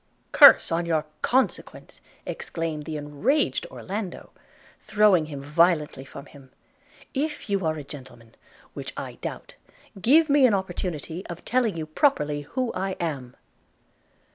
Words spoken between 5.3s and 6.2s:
violently